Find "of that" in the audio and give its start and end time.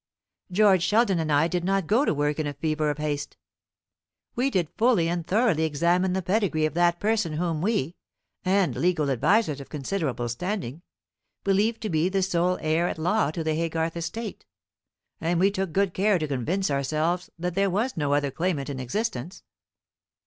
6.65-6.99